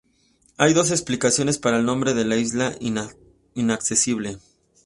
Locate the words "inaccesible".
3.53-4.39